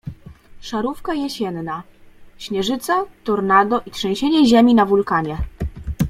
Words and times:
Szarówka 0.61 1.13
jesienna. 1.13 1.83
Śnieżyca, 2.37 2.93
tornado 3.23 3.81
i 3.85 3.91
trzęsienie 3.91 4.45
ziemi 4.47 4.75
na 4.75 4.85
wulkanie. 4.85 5.37